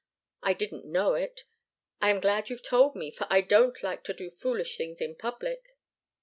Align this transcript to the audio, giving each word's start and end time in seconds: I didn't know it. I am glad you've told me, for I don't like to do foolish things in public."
I 0.41 0.53
didn't 0.53 0.85
know 0.85 1.13
it. 1.13 1.43
I 2.01 2.09
am 2.09 2.19
glad 2.21 2.49
you've 2.49 2.63
told 2.63 2.95
me, 2.95 3.11
for 3.11 3.27
I 3.29 3.41
don't 3.41 3.83
like 3.83 4.03
to 4.05 4.15
do 4.15 4.31
foolish 4.31 4.75
things 4.75 4.99
in 4.99 5.13
public." 5.13 5.77